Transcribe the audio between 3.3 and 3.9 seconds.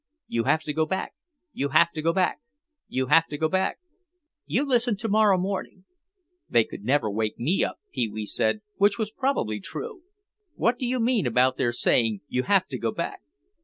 go back.